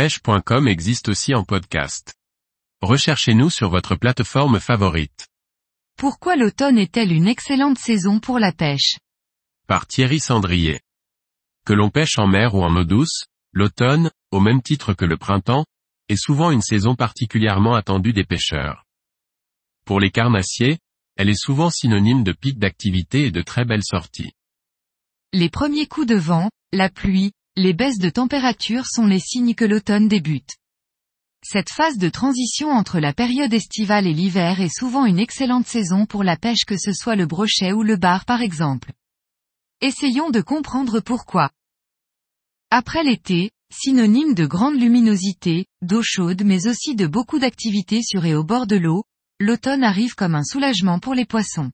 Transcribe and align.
pêche.com 0.00 0.66
existe 0.66 1.10
aussi 1.10 1.34
en 1.34 1.44
podcast. 1.44 2.14
Recherchez-nous 2.80 3.50
sur 3.50 3.68
votre 3.68 3.96
plateforme 3.96 4.58
favorite. 4.58 5.28
Pourquoi 5.98 6.36
l'automne 6.36 6.78
est-elle 6.78 7.12
une 7.12 7.28
excellente 7.28 7.76
saison 7.76 8.18
pour 8.18 8.38
la 8.38 8.50
pêche? 8.50 8.96
Par 9.68 9.86
Thierry 9.86 10.18
Sandrier. 10.18 10.80
Que 11.66 11.74
l'on 11.74 11.90
pêche 11.90 12.18
en 12.18 12.26
mer 12.26 12.54
ou 12.54 12.62
en 12.62 12.74
eau 12.76 12.84
douce, 12.84 13.26
l'automne, 13.52 14.10
au 14.30 14.40
même 14.40 14.62
titre 14.62 14.94
que 14.94 15.04
le 15.04 15.18
printemps, 15.18 15.66
est 16.08 16.16
souvent 16.16 16.50
une 16.50 16.62
saison 16.62 16.94
particulièrement 16.94 17.74
attendue 17.74 18.14
des 18.14 18.24
pêcheurs. 18.24 18.86
Pour 19.84 20.00
les 20.00 20.10
carnassiers, 20.10 20.78
elle 21.16 21.28
est 21.28 21.38
souvent 21.38 21.68
synonyme 21.68 22.24
de 22.24 22.32
pic 22.32 22.58
d'activité 22.58 23.26
et 23.26 23.30
de 23.30 23.42
très 23.42 23.66
belles 23.66 23.84
sorties. 23.84 24.32
Les 25.34 25.50
premiers 25.50 25.86
coups 25.86 26.06
de 26.06 26.16
vent, 26.16 26.48
la 26.72 26.88
pluie, 26.88 27.32
les 27.56 27.72
baisses 27.72 27.98
de 27.98 28.10
température 28.10 28.86
sont 28.86 29.06
les 29.06 29.18
signes 29.18 29.54
que 29.54 29.64
l'automne 29.64 30.08
débute. 30.08 30.50
Cette 31.42 31.70
phase 31.70 31.98
de 31.98 32.08
transition 32.08 32.70
entre 32.70 33.00
la 33.00 33.12
période 33.12 33.52
estivale 33.52 34.06
et 34.06 34.12
l'hiver 34.12 34.60
est 34.60 34.74
souvent 34.74 35.04
une 35.04 35.18
excellente 35.18 35.66
saison 35.66 36.06
pour 36.06 36.22
la 36.22 36.36
pêche 36.36 36.64
que 36.66 36.76
ce 36.76 36.92
soit 36.92 37.16
le 37.16 37.26
brochet 37.26 37.72
ou 37.72 37.82
le 37.82 37.96
bar 37.96 38.24
par 38.24 38.40
exemple. 38.40 38.92
Essayons 39.80 40.30
de 40.30 40.42
comprendre 40.42 41.00
pourquoi. 41.00 41.50
Après 42.70 43.02
l'été, 43.02 43.50
synonyme 43.72 44.34
de 44.34 44.46
grande 44.46 44.78
luminosité, 44.78 45.66
d'eau 45.82 46.02
chaude 46.02 46.42
mais 46.44 46.66
aussi 46.66 46.94
de 46.94 47.06
beaucoup 47.06 47.38
d'activités 47.38 48.02
sur 48.02 48.24
et 48.26 48.34
au 48.34 48.44
bord 48.44 48.66
de 48.66 48.76
l'eau, 48.76 49.04
l'automne 49.40 49.82
arrive 49.82 50.14
comme 50.14 50.34
un 50.34 50.44
soulagement 50.44 51.00
pour 51.00 51.14
les 51.14 51.24
poissons. 51.24 51.70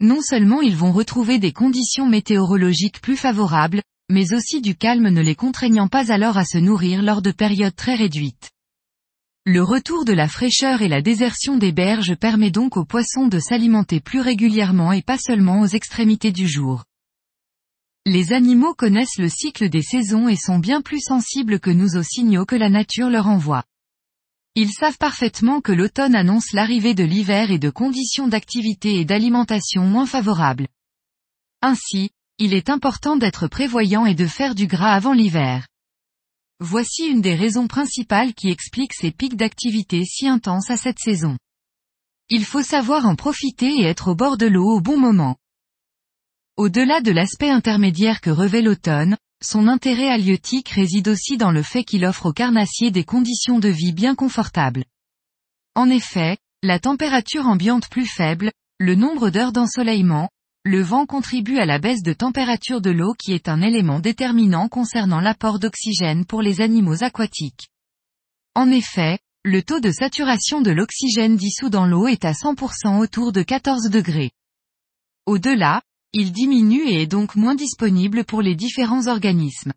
Non 0.00 0.20
seulement 0.20 0.60
ils 0.60 0.76
vont 0.76 0.92
retrouver 0.92 1.38
des 1.38 1.52
conditions 1.52 2.06
météorologiques 2.06 3.00
plus 3.00 3.16
favorables, 3.16 3.82
mais 4.10 4.32
aussi 4.32 4.60
du 4.60 4.74
calme 4.76 5.08
ne 5.08 5.22
les 5.22 5.34
contraignant 5.34 5.88
pas 5.88 6.12
alors 6.12 6.36
à 6.36 6.44
se 6.44 6.58
nourrir 6.58 7.02
lors 7.02 7.22
de 7.22 7.30
périodes 7.30 7.76
très 7.76 7.94
réduites. 7.94 8.50
Le 9.46 9.62
retour 9.62 10.04
de 10.04 10.12
la 10.12 10.26
fraîcheur 10.26 10.80
et 10.80 10.88
la 10.88 11.02
désertion 11.02 11.58
des 11.58 11.72
berges 11.72 12.14
permet 12.14 12.50
donc 12.50 12.78
aux 12.78 12.86
poissons 12.86 13.26
de 13.26 13.38
s'alimenter 13.38 14.00
plus 14.00 14.20
régulièrement 14.20 14.92
et 14.92 15.02
pas 15.02 15.18
seulement 15.18 15.60
aux 15.60 15.66
extrémités 15.66 16.32
du 16.32 16.48
jour. 16.48 16.84
Les 18.06 18.32
animaux 18.32 18.74
connaissent 18.74 19.18
le 19.18 19.28
cycle 19.28 19.68
des 19.68 19.82
saisons 19.82 20.28
et 20.28 20.36
sont 20.36 20.58
bien 20.58 20.82
plus 20.82 21.00
sensibles 21.00 21.60
que 21.60 21.70
nous 21.70 21.96
aux 21.96 22.02
signaux 22.02 22.46
que 22.46 22.56
la 22.56 22.70
nature 22.70 23.10
leur 23.10 23.26
envoie. 23.26 23.64
Ils 24.54 24.72
savent 24.72 24.98
parfaitement 24.98 25.60
que 25.60 25.72
l'automne 25.72 26.14
annonce 26.14 26.52
l'arrivée 26.52 26.94
de 26.94 27.04
l'hiver 27.04 27.50
et 27.50 27.58
de 27.58 27.70
conditions 27.70 28.28
d'activité 28.28 29.00
et 29.00 29.04
d'alimentation 29.04 29.82
moins 29.82 30.06
favorables. 30.06 30.68
Ainsi, 31.60 32.10
il 32.38 32.52
est 32.54 32.68
important 32.68 33.16
d'être 33.16 33.46
prévoyant 33.46 34.06
et 34.06 34.14
de 34.14 34.26
faire 34.26 34.54
du 34.54 34.66
gras 34.66 34.92
avant 34.92 35.12
l'hiver. 35.12 35.66
Voici 36.60 37.06
une 37.06 37.20
des 37.20 37.34
raisons 37.34 37.68
principales 37.68 38.34
qui 38.34 38.48
expliquent 38.48 38.94
ces 38.94 39.12
pics 39.12 39.36
d'activité 39.36 40.04
si 40.04 40.26
intenses 40.26 40.70
à 40.70 40.76
cette 40.76 40.98
saison. 40.98 41.36
Il 42.30 42.44
faut 42.44 42.62
savoir 42.62 43.06
en 43.06 43.16
profiter 43.16 43.80
et 43.80 43.84
être 43.84 44.08
au 44.08 44.14
bord 44.14 44.36
de 44.36 44.46
l'eau 44.46 44.76
au 44.76 44.80
bon 44.80 44.98
moment. 44.98 45.36
Au-delà 46.56 47.00
de 47.00 47.10
l'aspect 47.10 47.50
intermédiaire 47.50 48.20
que 48.20 48.30
revêt 48.30 48.62
l'automne, 48.62 49.16
son 49.42 49.68
intérêt 49.68 50.08
halieutique 50.08 50.70
réside 50.70 51.08
aussi 51.08 51.36
dans 51.36 51.50
le 51.50 51.62
fait 51.62 51.84
qu'il 51.84 52.04
offre 52.04 52.26
aux 52.26 52.32
carnassiers 52.32 52.90
des 52.90 53.04
conditions 53.04 53.58
de 53.58 53.68
vie 53.68 53.92
bien 53.92 54.14
confortables. 54.14 54.84
En 55.74 55.90
effet, 55.90 56.38
la 56.62 56.78
température 56.78 57.46
ambiante 57.46 57.88
plus 57.88 58.06
faible, 58.06 58.50
le 58.78 58.94
nombre 58.94 59.30
d'heures 59.30 59.52
d'ensoleillement, 59.52 60.30
le 60.64 60.80
vent 60.80 61.04
contribue 61.04 61.58
à 61.58 61.66
la 61.66 61.78
baisse 61.78 62.02
de 62.02 62.14
température 62.14 62.80
de 62.80 62.90
l'eau 62.90 63.12
qui 63.12 63.32
est 63.32 63.48
un 63.48 63.60
élément 63.60 64.00
déterminant 64.00 64.68
concernant 64.68 65.20
l'apport 65.20 65.58
d'oxygène 65.58 66.24
pour 66.24 66.40
les 66.40 66.62
animaux 66.62 67.04
aquatiques. 67.04 67.68
En 68.54 68.70
effet, 68.70 69.18
le 69.44 69.62
taux 69.62 69.80
de 69.80 69.90
saturation 69.90 70.62
de 70.62 70.70
l'oxygène 70.70 71.36
dissous 71.36 71.68
dans 71.68 71.86
l'eau 71.86 72.06
est 72.06 72.24
à 72.24 72.32
100% 72.32 72.98
autour 72.98 73.32
de 73.32 73.42
14 73.42 73.90
degrés. 73.90 74.30
Au-delà, 75.26 75.82
il 76.14 76.32
diminue 76.32 76.88
et 76.88 77.02
est 77.02 77.06
donc 77.06 77.36
moins 77.36 77.54
disponible 77.54 78.24
pour 78.24 78.40
les 78.40 78.54
différents 78.54 79.06
organismes. 79.06 79.74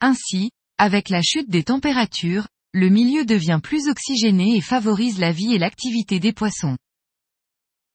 Ainsi, 0.00 0.50
avec 0.78 1.08
la 1.08 1.22
chute 1.22 1.50
des 1.50 1.64
températures, 1.64 2.46
le 2.72 2.88
milieu 2.88 3.24
devient 3.24 3.58
plus 3.60 3.88
oxygéné 3.88 4.56
et 4.56 4.60
favorise 4.60 5.18
la 5.18 5.32
vie 5.32 5.54
et 5.54 5.58
l'activité 5.58 6.20
des 6.20 6.32
poissons. 6.32 6.76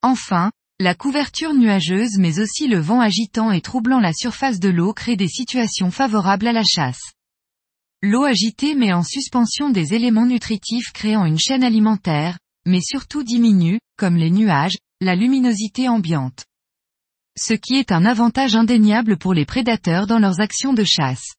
Enfin, 0.02 0.52
la 0.80 0.96
couverture 0.96 1.54
nuageuse 1.54 2.18
mais 2.18 2.40
aussi 2.40 2.68
le 2.68 2.80
vent 2.80 3.00
agitant 3.00 3.52
et 3.52 3.62
troublant 3.62 4.00
la 4.00 4.14
surface 4.14 4.60
de 4.60 4.70
l'eau 4.70 4.94
créent 4.94 5.16
des 5.16 5.28
situations 5.28 5.92
favorables 5.92 6.48
à 6.48 6.54
la 6.54 6.64
chasse. 6.64 7.14
L'eau 8.02 8.24
agitée 8.24 8.76
met 8.76 8.94
en 8.94 9.04
suspension 9.04 9.70
des 9.70 9.94
éléments 9.94 10.26
nutritifs 10.26 10.92
créant 10.94 11.26
une 11.26 11.40
chaîne 11.40 11.64
alimentaire, 11.64 12.38
mais 12.66 12.82
surtout 12.82 13.24
diminue, 13.24 13.80
comme 13.98 14.18
les 14.18 14.32
nuages, 14.32 14.78
la 15.00 15.16
luminosité 15.16 15.88
ambiante 15.88 16.46
ce 17.38 17.54
qui 17.54 17.76
est 17.76 17.92
un 17.92 18.06
avantage 18.06 18.56
indéniable 18.56 19.18
pour 19.18 19.34
les 19.34 19.46
prédateurs 19.46 20.08
dans 20.08 20.20
leurs 20.20 20.40
actions 20.40 20.74
de 20.74 20.84
chasse. 20.84 21.34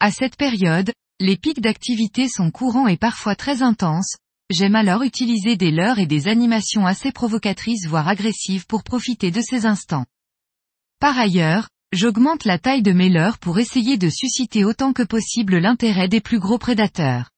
À 0.00 0.10
cette 0.10 0.36
période, 0.36 0.92
les 1.20 1.36
pics 1.36 1.60
d'activité 1.60 2.28
sont 2.28 2.50
courants 2.50 2.88
et 2.88 2.96
parfois 2.96 3.36
très 3.36 3.62
intenses, 3.62 4.16
j'aime 4.50 4.74
alors 4.74 5.02
utiliser 5.02 5.56
des 5.56 5.70
leurres 5.70 5.98
et 5.98 6.06
des 6.06 6.28
animations 6.28 6.86
assez 6.86 7.12
provocatrices 7.12 7.86
voire 7.86 8.08
agressives 8.08 8.66
pour 8.66 8.82
profiter 8.82 9.30
de 9.30 9.40
ces 9.40 9.66
instants. 9.66 10.06
Par 11.00 11.18
ailleurs, 11.18 11.68
j'augmente 11.92 12.44
la 12.44 12.58
taille 12.58 12.82
de 12.82 12.92
mes 12.92 13.08
leurres 13.08 13.38
pour 13.38 13.58
essayer 13.58 13.96
de 13.96 14.08
susciter 14.08 14.64
autant 14.64 14.92
que 14.92 15.02
possible 15.02 15.58
l'intérêt 15.58 16.08
des 16.08 16.20
plus 16.20 16.38
gros 16.38 16.58
prédateurs. 16.58 17.30